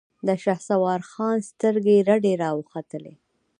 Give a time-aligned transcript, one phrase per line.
[0.27, 3.11] د شهسوار خان سترګې رډې راوختې.